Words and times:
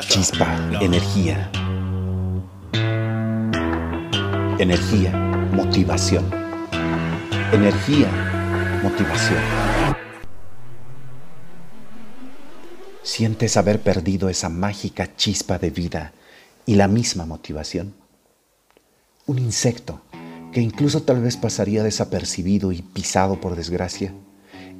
chispa, 0.00 0.56
energía. 0.80 1.50
Energía, 4.58 5.12
motivación. 5.52 6.24
Energía, 7.52 8.08
motivación. 8.82 9.40
¿Sientes 13.02 13.56
haber 13.56 13.80
perdido 13.80 14.28
esa 14.28 14.48
mágica 14.48 15.14
chispa 15.16 15.58
de 15.58 15.70
vida 15.70 16.12
y 16.66 16.74
la 16.74 16.88
misma 16.88 17.26
motivación? 17.26 17.94
Un 19.26 19.38
insecto 19.38 20.00
que 20.52 20.60
incluso 20.60 21.02
tal 21.02 21.20
vez 21.20 21.36
pasaría 21.36 21.82
desapercibido 21.82 22.72
y 22.72 22.82
pisado 22.82 23.40
por 23.40 23.56
desgracia, 23.56 24.14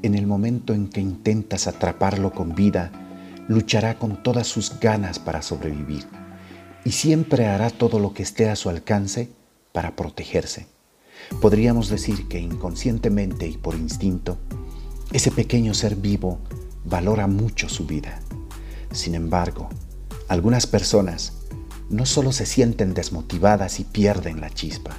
en 0.03 0.15
el 0.15 0.27
momento 0.27 0.73
en 0.73 0.89
que 0.89 1.01
intentas 1.01 1.67
atraparlo 1.67 2.33
con 2.33 2.55
vida, 2.55 3.04
luchará 3.49 3.99
con 3.99 4.23
todas 4.23 4.47
sus 4.47 4.79
ganas 4.81 5.19
para 5.19 5.43
sobrevivir 5.43 6.07
y 6.85 6.93
siempre 6.93 7.47
hará 7.47 7.71
todo 7.71 7.99
lo 7.99 8.15
que 8.15 8.23
esté 8.23 8.49
a 8.51 8.57
su 8.57 8.69
alcance 8.69 9.31
para 9.73 9.97
protegerse. 9.97 10.67
Podríamos 11.41 11.89
decir 11.89 12.29
que 12.29 12.39
inconscientemente 12.39 13.47
y 13.47 13.57
por 13.57 13.75
instinto, 13.75 14.39
ese 15.13 15.31
pequeño 15.31 15.75
ser 15.75 15.97
vivo 15.97 16.39
valora 16.85 17.27
mucho 17.27 17.69
su 17.69 17.87
vida. 17.87 18.21
Sin 18.93 19.15
embargo, 19.15 19.69
algunas 20.29 20.67
personas 20.67 21.33
no 21.89 22.07
solo 22.07 22.33
se 22.33 22.47
sienten 22.47 22.95
desmotivadas 22.95 23.81
y 23.81 23.85
pierden 23.85 24.41
la 24.41 24.51
chispa, 24.51 24.97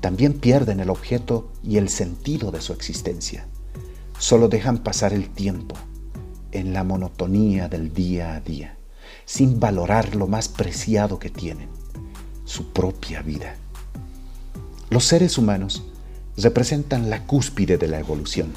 también 0.00 0.34
pierden 0.34 0.80
el 0.80 0.90
objeto 0.90 1.52
y 1.62 1.76
el 1.76 1.88
sentido 1.88 2.50
de 2.50 2.60
su 2.60 2.72
existencia. 2.72 3.46
Solo 4.18 4.48
dejan 4.48 4.78
pasar 4.78 5.12
el 5.12 5.28
tiempo 5.28 5.76
en 6.52 6.72
la 6.72 6.84
monotonía 6.84 7.68
del 7.68 7.92
día 7.92 8.34
a 8.34 8.40
día, 8.40 8.76
sin 9.24 9.60
valorar 9.60 10.14
lo 10.14 10.26
más 10.26 10.48
preciado 10.48 11.18
que 11.18 11.30
tienen, 11.30 11.68
su 12.44 12.72
propia 12.72 13.22
vida. 13.22 13.56
Los 14.90 15.04
seres 15.04 15.36
humanos 15.36 15.84
representan 16.36 17.10
la 17.10 17.24
cúspide 17.24 17.76
de 17.76 17.88
la 17.88 17.98
evolución. 17.98 18.52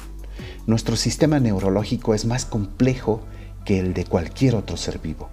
Nuestro 0.66 0.96
sistema 0.96 1.40
neurológico 1.40 2.14
es 2.14 2.24
más 2.24 2.46
complejo 2.46 3.20
que 3.64 3.78
el 3.78 3.94
de 3.94 4.04
cualquier 4.04 4.54
otro 4.54 4.76
ser 4.76 4.98
vivo, 4.98 5.28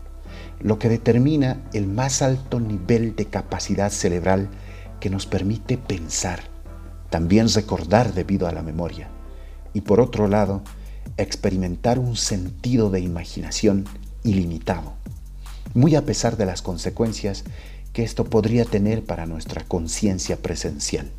lo 0.59 0.77
que 0.77 0.89
determina 0.89 1.61
el 1.73 1.87
más 1.87 2.21
alto 2.21 2.59
nivel 2.59 3.15
de 3.15 3.25
capacidad 3.25 3.91
cerebral 3.91 4.49
que 4.99 5.09
nos 5.09 5.25
permite 5.25 5.77
pensar, 5.77 6.41
también 7.09 7.47
recordar 7.49 8.13
debido 8.13 8.47
a 8.47 8.51
la 8.51 8.61
memoria, 8.61 9.09
y 9.73 9.81
por 9.81 10.01
otro 10.01 10.27
lado, 10.27 10.61
experimentar 11.21 11.99
un 11.99 12.15
sentido 12.15 12.89
de 12.89 12.99
imaginación 12.99 13.85
ilimitado, 14.23 14.93
muy 15.73 15.95
a 15.95 16.05
pesar 16.05 16.37
de 16.37 16.45
las 16.45 16.61
consecuencias 16.61 17.43
que 17.93 18.03
esto 18.03 18.25
podría 18.25 18.65
tener 18.65 19.03
para 19.03 19.25
nuestra 19.25 19.63
conciencia 19.63 20.37
presencial, 20.37 21.09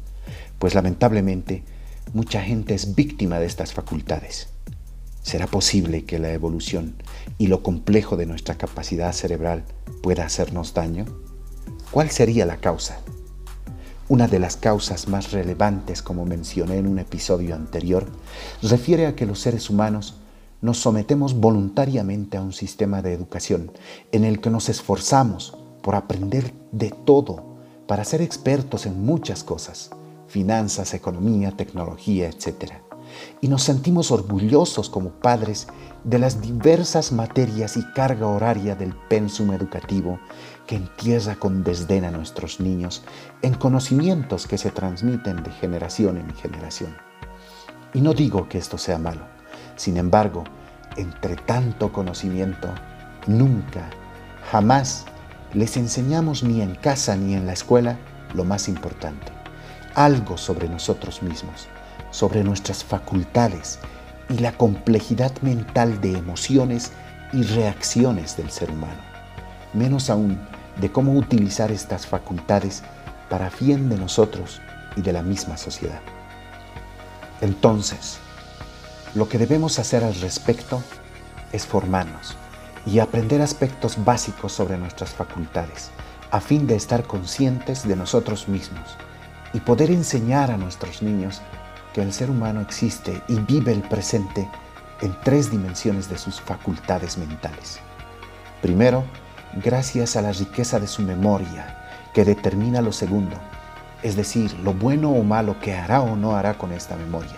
pues 0.59 0.75
lamentablemente 0.75 1.63
mucha 2.13 2.43
gente 2.43 2.75
es 2.75 2.95
víctima 2.95 3.39
de 3.39 3.47
estas 3.47 3.73
facultades. 3.73 4.49
¿Será 5.23 5.47
posible 5.47 6.05
que 6.05 6.19
la 6.19 6.33
evolución 6.33 6.95
y 7.39 7.49
lo 7.49 7.63
complejo 7.63 8.17
de 8.17 8.27
nuestra 8.27 8.57
capacidad 8.57 9.13
cerebral 9.13 9.65
pueda 10.03 10.25
hacernos 10.25 10.73
daño? 10.75 11.05
¿Cuál 11.91 12.11
sería 12.11 12.47
la 12.47 12.57
causa? 12.57 13.01
Una 14.11 14.27
de 14.27 14.41
las 14.41 14.57
causas 14.57 15.07
más 15.07 15.31
relevantes, 15.31 16.03
como 16.03 16.25
mencioné 16.25 16.79
en 16.79 16.89
un 16.89 16.99
episodio 16.99 17.55
anterior, 17.55 18.07
refiere 18.61 19.07
a 19.07 19.15
que 19.15 19.25
los 19.25 19.39
seres 19.39 19.71
humanos 19.71 20.17
nos 20.61 20.79
sometemos 20.79 21.35
voluntariamente 21.35 22.37
a 22.37 22.43
un 22.43 22.53
sistema 22.53 23.03
de 23.03 23.13
educación 23.13 23.71
en 24.11 24.25
el 24.25 24.41
que 24.41 24.51
nos 24.51 24.69
esforzamos 24.69 25.57
por 25.81 25.95
aprender 25.95 26.53
de 26.73 26.91
todo 26.91 27.45
para 27.87 28.05
ser 28.05 28.21
expertos 28.21 28.85
en 28.85 29.01
muchas 29.01 29.45
cosas, 29.45 29.91
finanzas, 30.27 30.93
economía, 30.93 31.53
tecnología, 31.53 32.29
etc. 32.29 32.73
Y 33.41 33.47
nos 33.47 33.63
sentimos 33.63 34.11
orgullosos 34.11 34.91
como 34.91 35.11
padres 35.11 35.69
de 36.03 36.19
las 36.19 36.41
diversas 36.41 37.13
materias 37.13 37.77
y 37.77 37.85
carga 37.93 38.27
horaria 38.27 38.75
del 38.75 38.93
pensum 39.09 39.53
educativo 39.53 40.19
que 40.71 40.77
entierra 40.77 41.35
con 41.35 41.65
desdén 41.65 42.05
a 42.05 42.13
nuestros 42.13 42.61
niños 42.61 43.03
en 43.43 43.55
conocimientos 43.55 44.47
que 44.47 44.57
se 44.57 44.71
transmiten 44.71 45.43
de 45.43 45.51
generación 45.51 46.17
en 46.17 46.33
generación. 46.37 46.97
Y 47.93 48.01
no 48.01 48.15
digo 48.15 48.49
que 48.49 48.59
esto 48.59 48.79
sea 48.79 48.97
malo, 48.97 49.23
sin 49.75 49.97
embargo, 49.97 50.45
entre 50.97 51.35
tanto 51.35 51.93
conocimiento, 51.93 52.69
nunca, 53.27 53.91
jamás 54.53 55.07
les 55.55 55.77
enseñamos 55.77 56.45
ni 56.45 56.63
en 56.63 56.77
casa 56.77 57.17
ni 57.17 57.35
en 57.35 57.47
la 57.47 57.53
escuela 57.53 57.99
lo 58.33 58.45
más 58.45 58.69
importante, 58.69 59.33
algo 59.97 60.39
sobre 60.39 60.69
nosotros 60.69 61.21
mismos, 61.21 61.67
sobre 62.13 62.45
nuestras 62.45 62.85
facultades 62.85 63.81
y 64.29 64.39
la 64.39 64.53
complejidad 64.53 65.33
mental 65.43 66.01
de 66.01 66.13
emociones 66.13 66.93
y 67.33 67.43
reacciones 67.43 68.37
del 68.37 68.53
ser 68.53 68.71
humano, 68.71 69.01
menos 69.75 70.11
aún 70.11 70.39
de 70.77 70.91
cómo 70.91 71.13
utilizar 71.13 71.71
estas 71.71 72.07
facultades 72.07 72.83
para 73.29 73.51
fin 73.51 73.89
de 73.89 73.97
nosotros 73.97 74.61
y 74.97 75.03
de 75.03 75.13
la 75.13 75.23
misma 75.23 75.57
sociedad. 75.57 76.01
Entonces, 77.41 78.19
lo 79.15 79.29
que 79.29 79.39
debemos 79.39 79.79
hacer 79.79 80.05
al 80.05 80.15
respecto 80.17 80.83
es 81.53 81.67
formarnos 81.67 82.37
y 82.87 82.99
aprender 82.99 83.43
aspectos 83.43 84.05
básicos 84.05 84.53
sobre 84.53 84.79
nuestras 84.79 85.11
facultades, 85.11 85.91
a 86.31 86.41
fin 86.41 86.67
de 86.67 86.77
estar 86.77 87.05
conscientes 87.05 87.87
de 87.87 87.97
nosotros 87.97 88.49
mismos 88.49 88.97
y 89.53 89.61
poder 89.61 89.91
enseñar 89.91 90.51
a 90.51 90.57
nuestros 90.57 91.03
niños 91.03 91.43
que 91.93 92.03
el 92.03 92.13
ser 92.13 92.31
humano 92.31 92.61
existe 92.61 93.23
y 93.29 93.35
vive 93.41 93.73
el 93.73 93.83
presente 93.83 94.49
en 95.01 95.17
tres 95.25 95.51
dimensiones 95.51 96.09
de 96.09 96.19
sus 96.19 96.41
facultades 96.41 97.19
mentales. 97.19 97.81
Primero, 98.63 99.05
gracias 99.55 100.17
a 100.17 100.23
la 100.23 100.33
riqueza 100.33 100.79
de 100.79 100.87
su 100.87 101.03
memoria, 101.03 101.77
que 102.15 102.25
determina 102.25 102.81
lo 102.81 102.93
segundo, 102.93 103.37
es 104.03 104.17
decir, 104.17 104.53
lo 104.61 104.73
bueno 104.73 105.11
o 105.11 105.23
malo 105.23 105.61
que 105.61 105.75
hará 105.75 106.01
o 106.01 106.17
no 106.17 106.37
hará 106.37 106.57
con 106.57 106.73
esta 106.73 106.97
memoria. 106.97 107.37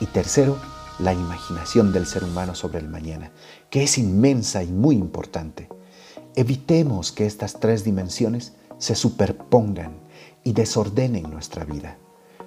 Y 0.00 0.06
tercero, 0.06 0.58
la 0.98 1.12
imaginación 1.12 1.92
del 1.92 2.06
ser 2.06 2.24
humano 2.24 2.54
sobre 2.54 2.78
el 2.78 2.88
mañana, 2.88 3.30
que 3.70 3.82
es 3.82 3.98
inmensa 3.98 4.62
y 4.62 4.72
muy 4.72 4.96
importante. 4.96 5.68
Evitemos 6.34 7.12
que 7.12 7.26
estas 7.26 7.60
tres 7.60 7.84
dimensiones 7.84 8.52
se 8.78 8.94
superpongan 8.94 10.00
y 10.44 10.52
desordenen 10.52 11.30
nuestra 11.30 11.64
vida. 11.64 11.98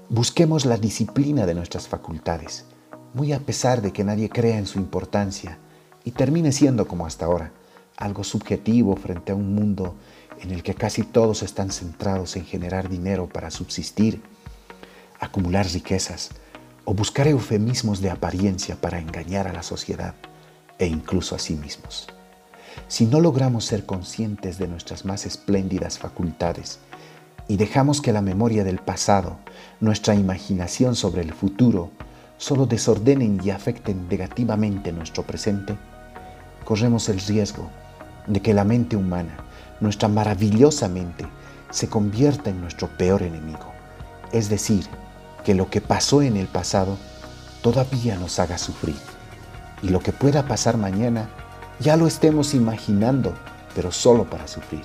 Busquemos 0.09 0.65
la 0.65 0.77
disciplina 0.77 1.45
de 1.45 1.55
nuestras 1.55 1.87
facultades, 1.87 2.65
muy 3.13 3.33
a 3.33 3.39
pesar 3.39 3.81
de 3.81 3.93
que 3.93 4.03
nadie 4.03 4.29
crea 4.29 4.57
en 4.57 4.67
su 4.67 4.79
importancia 4.79 5.57
y 6.03 6.11
termine 6.11 6.51
siendo 6.51 6.87
como 6.87 7.07
hasta 7.07 7.25
ahora, 7.25 7.51
algo 7.97 8.23
subjetivo 8.23 8.95
frente 8.95 9.31
a 9.31 9.35
un 9.35 9.55
mundo 9.55 9.95
en 10.41 10.51
el 10.51 10.63
que 10.63 10.75
casi 10.75 11.03
todos 11.03 11.43
están 11.43 11.71
centrados 11.71 12.35
en 12.35 12.45
generar 12.45 12.89
dinero 12.89 13.27
para 13.27 13.51
subsistir, 13.51 14.21
acumular 15.19 15.65
riquezas, 15.67 16.31
o 16.83 16.93
buscar 16.93 17.27
eufemismos 17.27 17.99
de 17.99 18.11
apariencia 18.11 18.75
para 18.75 18.99
engañar 18.99 19.47
a 19.47 19.53
la 19.53 19.63
sociedad 19.63 20.13
e 20.77 20.85
incluso 20.85 21.35
a 21.35 21.39
sí 21.39 21.55
mismos. 21.55 22.07
Si 22.87 23.05
no 23.05 23.19
logramos 23.19 23.65
ser 23.65 23.85
conscientes 23.85 24.59
de 24.59 24.67
nuestras 24.67 25.05
más 25.05 25.25
espléndidas 25.25 25.97
facultades 25.97 26.79
y 27.47 27.57
dejamos 27.57 28.01
que 28.01 28.11
la 28.13 28.21
memoria 28.21 28.63
del 28.63 28.77
pasado, 28.77 29.37
nuestra 29.79 30.13
imaginación 30.13 30.95
sobre 30.95 31.21
el 31.21 31.33
futuro, 31.33 31.91
solo 32.37 32.65
desordenen 32.65 33.39
y 33.43 33.49
afecten 33.49 34.07
negativamente 34.09 34.91
nuestro 34.91 35.23
presente, 35.23 35.75
corremos 36.65 37.09
el 37.09 37.19
riesgo 37.19 37.69
de 38.27 38.41
que 38.41 38.53
la 38.53 38.63
mente 38.63 38.95
humana, 38.95 39.37
nuestra 39.79 40.07
maravillosa 40.07 40.87
mente, 40.87 41.25
se 41.69 41.89
convierta 41.89 42.49
en 42.49 42.61
nuestro 42.61 42.87
peor 42.87 43.23
enemigo, 43.23 43.73
es 44.31 44.49
decir, 44.49 44.87
que 45.43 45.53
lo 45.53 45.69
que 45.69 45.81
pasó 45.81 46.21
en 46.21 46.37
el 46.37 46.47
pasado 46.47 46.97
todavía 47.61 48.15
nos 48.17 48.39
haga 48.39 48.57
sufrir. 48.57 48.95
Y 49.81 49.89
lo 49.89 49.99
que 49.99 50.11
pueda 50.11 50.47
pasar 50.47 50.77
mañana 50.77 51.29
ya 51.79 51.97
lo 51.97 52.07
estemos 52.07 52.53
imaginando, 52.53 53.33
pero 53.75 53.91
solo 53.91 54.29
para 54.29 54.47
sufrir. 54.47 54.83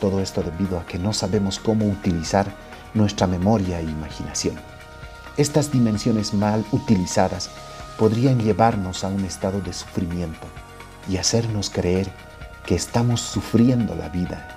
Todo 0.00 0.20
esto 0.20 0.42
debido 0.42 0.78
a 0.78 0.86
que 0.86 0.98
no 0.98 1.12
sabemos 1.12 1.58
cómo 1.58 1.86
utilizar 1.86 2.46
nuestra 2.94 3.26
memoria 3.26 3.80
e 3.80 3.84
imaginación. 3.84 4.56
Estas 5.36 5.70
dimensiones 5.70 6.32
mal 6.32 6.64
utilizadas 6.72 7.50
podrían 7.98 8.40
llevarnos 8.40 9.04
a 9.04 9.08
un 9.08 9.24
estado 9.24 9.60
de 9.60 9.72
sufrimiento 9.72 10.46
y 11.08 11.18
hacernos 11.18 11.70
creer 11.70 12.10
que 12.66 12.74
estamos 12.74 13.20
sufriendo 13.20 13.94
la 13.94 14.08
vida, 14.08 14.48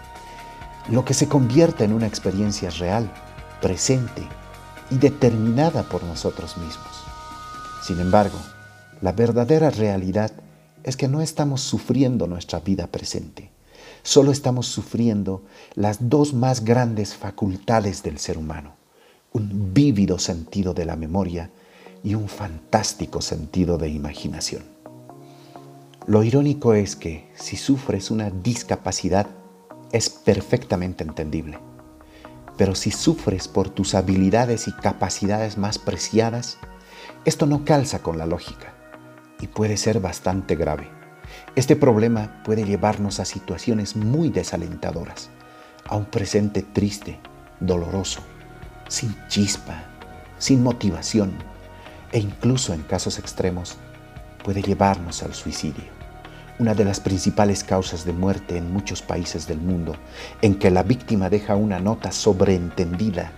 lo 0.90 1.06
que 1.06 1.14
se 1.14 1.28
convierta 1.28 1.84
en 1.84 1.94
una 1.94 2.08
experiencia 2.08 2.72
real, 2.72 3.10
presente 3.62 4.24
y 4.90 4.98
determinada 4.98 5.84
por 5.84 6.04
nosotros 6.04 6.58
mismos. 6.58 7.04
Sin 7.84 8.00
embargo, 8.00 8.38
la 9.02 9.12
verdadera 9.12 9.70
realidad 9.70 10.32
es 10.84 10.98
que 10.98 11.08
no 11.08 11.22
estamos 11.22 11.62
sufriendo 11.62 12.26
nuestra 12.26 12.60
vida 12.60 12.88
presente, 12.88 13.52
solo 14.02 14.32
estamos 14.32 14.68
sufriendo 14.68 15.44
las 15.76 16.10
dos 16.10 16.34
más 16.34 16.66
grandes 16.66 17.16
facultades 17.16 18.02
del 18.02 18.18
ser 18.18 18.38
humano, 18.38 18.74
un 19.34 19.74
vívido 19.74 20.18
sentido 20.18 20.74
de 20.74 20.86
la 20.86 20.96
memoria 20.96 21.52
y 22.04 22.16
un 22.16 22.28
fantástico 22.28 23.22
sentido 23.22 23.78
de 23.78 23.90
imaginación. 23.90 24.79
Lo 26.10 26.24
irónico 26.24 26.74
es 26.74 26.96
que 26.96 27.30
si 27.36 27.56
sufres 27.56 28.10
una 28.10 28.32
discapacidad 28.32 29.28
es 29.92 30.10
perfectamente 30.10 31.04
entendible, 31.04 31.60
pero 32.58 32.74
si 32.74 32.90
sufres 32.90 33.48
por 33.48 33.70
tus 33.70 33.94
habilidades 33.94 34.68
y 34.68 34.72
capacidades 34.72 35.60
más 35.60 35.78
preciadas, 35.78 36.58
esto 37.26 37.46
no 37.46 37.64
calza 37.64 38.00
con 38.00 38.18
la 38.18 38.26
lógica 38.26 38.74
y 39.40 39.46
puede 39.46 39.78
ser 39.78 40.00
bastante 40.00 40.56
grave. 40.56 40.90
Este 41.56 41.76
problema 41.76 42.42
puede 42.44 42.64
llevarnos 42.64 43.20
a 43.20 43.26
situaciones 43.26 43.96
muy 43.96 44.30
desalentadoras, 44.30 45.30
a 45.86 45.96
un 45.96 46.06
presente 46.06 46.64
triste, 46.64 47.20
doloroso, 47.60 48.22
sin 48.88 49.16
chispa, 49.28 49.84
sin 50.40 50.64
motivación 50.64 51.34
e 52.12 52.18
incluso 52.18 52.74
en 52.74 52.82
casos 52.82 53.20
extremos 53.20 53.78
puede 54.44 54.64
llevarnos 54.64 55.22
al 55.22 55.36
suicidio, 55.36 55.99
una 56.60 56.74
de 56.74 56.84
las 56.84 57.00
principales 57.00 57.64
causas 57.64 58.04
de 58.04 58.12
muerte 58.12 58.58
en 58.58 58.72
muchos 58.72 59.02
países 59.02 59.48
del 59.48 59.60
mundo, 59.60 59.96
en 60.42 60.56
que 60.56 60.70
la 60.70 60.84
víctima 60.84 61.30
deja 61.30 61.56
una 61.56 61.80
nota 61.80 62.12
sobreentendida 62.12 63.32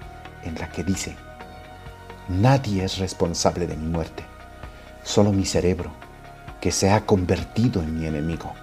en 0.44 0.56
la 0.56 0.70
que 0.70 0.84
dice, 0.84 1.16
nadie 2.28 2.84
es 2.84 2.98
responsable 2.98 3.68
de 3.68 3.78
mi 3.78 3.88
muerte, 3.88 4.24
solo 5.04 5.32
mi 5.32 5.46
cerebro 5.46 5.92
que 6.60 6.72
se 6.72 6.92
ha 6.92 7.06
convertido 7.06 7.82
en 7.82 8.00
mi 8.00 8.06
enemigo. 8.06 8.54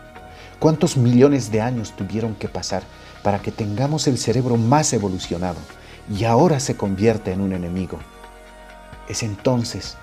¿Cuántos 0.59 0.97
millones 0.97 1.51
de 1.53 1.61
años 1.61 1.95
tuvieron 1.97 2.35
que 2.35 2.49
pasar 2.49 2.83
para 3.23 3.41
que 3.41 3.53
tengamos 3.53 4.07
el 4.07 4.19
cerebro 4.19 4.57
más 4.57 4.93
evolucionado 4.93 5.59
y 6.13 6.25
ahora 6.25 6.59
se 6.59 6.77
convierte 6.77 7.33
en 7.33 7.41
un 7.41 7.53
enemigo? 7.53 7.99
Es 9.09 9.23
entonces 9.23 9.97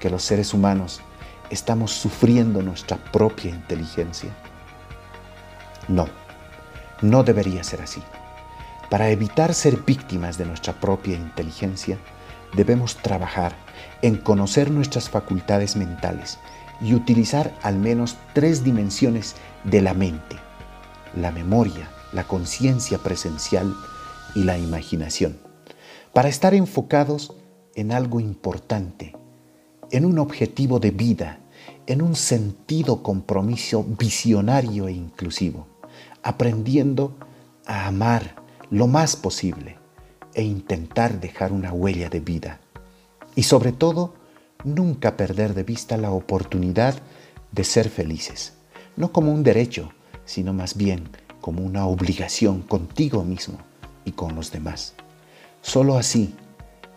que 0.00 0.10
los 0.10 0.22
seres 0.22 0.54
humanos 0.54 1.00
estamos 1.50 1.92
sufriendo 1.92 2.62
nuestra 2.62 2.96
propia 2.96 3.50
inteligencia. 3.50 4.30
No, 5.88 6.08
no 7.02 7.22
debería 7.22 7.64
ser 7.64 7.82
así. 7.82 8.02
Para 8.88 9.10
evitar 9.10 9.54
ser 9.54 9.78
víctimas 9.78 10.38
de 10.38 10.46
nuestra 10.46 10.72
propia 10.72 11.16
inteligencia, 11.16 11.98
debemos 12.54 12.96
trabajar 12.96 13.54
en 14.02 14.16
conocer 14.16 14.70
nuestras 14.70 15.08
facultades 15.08 15.76
mentales 15.76 16.38
y 16.80 16.94
utilizar 16.94 17.54
al 17.62 17.78
menos 17.78 18.16
tres 18.32 18.64
dimensiones 18.64 19.36
de 19.64 19.82
la 19.82 19.94
mente, 19.94 20.36
la 21.14 21.30
memoria, 21.30 21.90
la 22.12 22.24
conciencia 22.24 22.98
presencial 22.98 23.74
y 24.34 24.44
la 24.44 24.58
imaginación, 24.58 25.38
para 26.12 26.28
estar 26.28 26.54
enfocados 26.54 27.34
en 27.74 27.92
algo 27.92 28.20
importante, 28.20 29.14
en 29.90 30.04
un 30.04 30.18
objetivo 30.18 30.78
de 30.78 30.90
vida, 30.90 31.40
en 31.86 32.02
un 32.02 32.14
sentido 32.14 33.02
compromiso 33.02 33.84
visionario 33.84 34.88
e 34.88 34.92
inclusivo, 34.92 35.66
aprendiendo 36.22 37.16
a 37.66 37.86
amar 37.86 38.36
lo 38.70 38.86
más 38.86 39.16
posible 39.16 39.78
e 40.34 40.42
intentar 40.42 41.20
dejar 41.20 41.52
una 41.52 41.72
huella 41.72 42.08
de 42.08 42.20
vida. 42.20 42.60
Y 43.34 43.42
sobre 43.42 43.72
todo, 43.72 44.14
nunca 44.64 45.16
perder 45.16 45.54
de 45.54 45.64
vista 45.64 45.96
la 45.96 46.12
oportunidad 46.12 46.94
de 47.52 47.64
ser 47.64 47.88
felices, 47.88 48.54
no 48.96 49.12
como 49.12 49.32
un 49.32 49.42
derecho, 49.42 49.92
sino 50.24 50.52
más 50.52 50.76
bien 50.76 51.08
como 51.40 51.62
una 51.62 51.86
obligación 51.86 52.62
contigo 52.62 53.24
mismo 53.24 53.58
y 54.04 54.12
con 54.12 54.34
los 54.34 54.52
demás. 54.52 54.94
Solo 55.62 55.96
así 55.96 56.34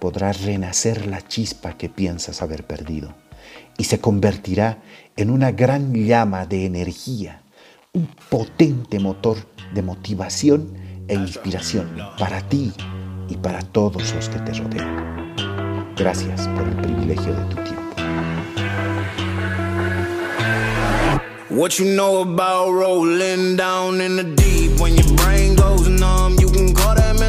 podrá 0.03 0.33
renacer 0.33 1.07
la 1.07 1.25
chispa 1.25 1.77
que 1.77 1.87
piensas 1.87 2.41
haber 2.41 2.67
perdido 2.67 3.15
y 3.77 3.85
se 3.85 4.01
convertirá 4.01 4.79
en 5.15 5.29
una 5.29 5.53
gran 5.53 5.93
llama 5.93 6.45
de 6.45 6.65
energía, 6.65 7.41
un 7.93 8.09
potente 8.27 8.99
motor 8.99 9.37
de 9.73 9.81
motivación 9.81 10.73
e 11.07 11.13
inspiración 11.13 11.87
para 12.19 12.41
ti 12.49 12.73
y 13.29 13.37
para 13.37 13.61
todos 13.61 14.13
los 14.13 14.27
que 14.27 14.39
te 14.39 14.51
rodean. 14.51 15.95
Gracias 15.95 16.49
por 16.49 16.67
el 16.67 16.75
privilegio 16.75 17.33
de 17.33 17.45
tu 17.45 17.55
tiempo. 17.63 17.95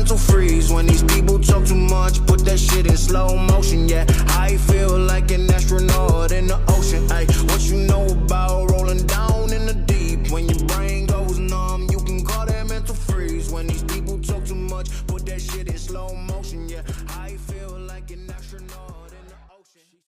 Mental 0.05 0.19
freeze 0.19 0.71
when 0.71 0.87
these 0.87 1.03
people 1.05 1.39
talk 1.39 1.65
too 1.65 1.75
much. 1.75 2.25
Put 2.27 2.45
that 2.45 2.59
shit 2.59 2.87
in 2.87 2.97
slow 2.97 3.39
motion, 3.39 3.89
yeah. 3.89 4.05
I 4.37 4.59
feel 4.59 4.99
like 4.99 5.31
an 5.31 5.51